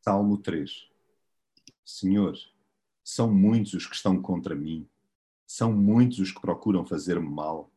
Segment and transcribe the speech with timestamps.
[0.00, 0.88] Salmo 3
[1.84, 2.34] Senhor,
[3.04, 4.88] são muitos os que estão contra mim,
[5.46, 7.70] são muitos os que procuram fazer-me mal.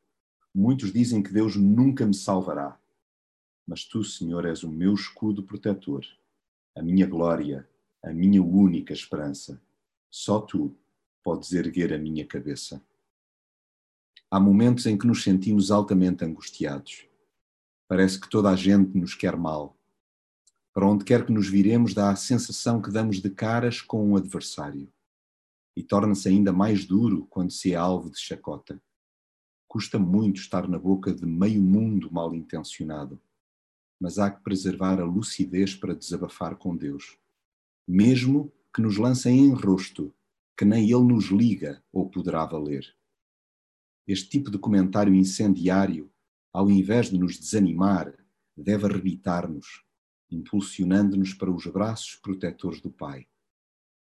[0.54, 2.80] Muitos dizem que Deus nunca me salvará.
[3.68, 6.06] Mas tu, Senhor, és o meu escudo protetor,
[6.74, 7.68] a minha glória,
[8.02, 9.62] a minha única esperança.
[10.10, 10.74] Só tu
[11.22, 12.82] podes erguer a minha cabeça.
[14.32, 17.06] Há momentos em que nos sentimos altamente angustiados.
[17.90, 19.75] Parece que toda a gente nos quer mal
[20.76, 24.18] para onde quer que nos viremos, dá a sensação que damos de caras com um
[24.18, 24.92] adversário.
[25.74, 28.84] E torna-se ainda mais duro quando se é alvo de chacota.
[29.70, 33.22] Custa muito estar na boca de meio mundo mal intencionado,
[33.98, 37.18] mas há que preservar a lucidez para desabafar com Deus,
[37.88, 40.14] mesmo que nos lancem em rosto,
[40.58, 42.86] que nem Ele nos liga ou poderá valer.
[44.06, 46.12] Este tipo de comentário incendiário,
[46.52, 48.14] ao invés de nos desanimar,
[48.58, 49.86] deve arrebitar-nos
[50.32, 53.28] impulsionando-nos para os braços protetores do Pai.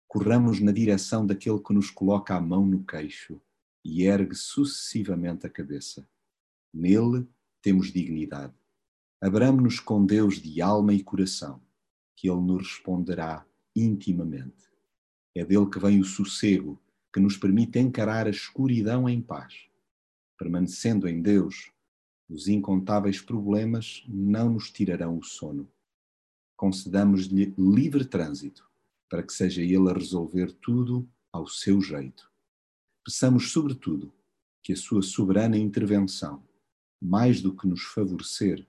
[0.08, 3.42] Corramos na direção daquele que nos coloca a mão no queixo
[3.84, 6.08] e ergue sucessivamente a cabeça.
[6.74, 7.28] Nele
[7.62, 8.54] temos dignidade.
[9.20, 11.62] Abramo-nos com Deus de alma e coração,
[12.16, 14.70] que Ele nos responderá intimamente.
[15.36, 16.82] É dele que vem o sossego
[17.14, 19.68] que nos permite encarar a escuridão em paz.
[20.38, 21.72] Permanecendo em Deus,
[22.30, 25.70] os incontáveis problemas não nos tirarão o sono
[26.62, 28.70] concedamos-lhe livre trânsito,
[29.10, 32.32] para que seja ele a resolver tudo ao seu jeito.
[33.04, 34.14] Peçamos, sobretudo,
[34.62, 36.48] que a sua soberana intervenção,
[37.02, 38.64] mais do que nos favorecer,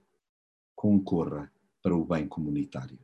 [0.74, 2.98] concorra para o bem comunitário.